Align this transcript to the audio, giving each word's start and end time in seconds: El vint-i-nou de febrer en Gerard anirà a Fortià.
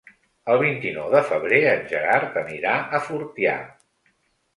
El 0.51 0.59
vint-i-nou 0.61 1.09
de 1.15 1.19
febrer 1.31 1.59
en 1.71 1.83
Gerard 1.91 2.39
anirà 2.43 2.73
a 2.99 3.03
Fortià. 3.09 3.55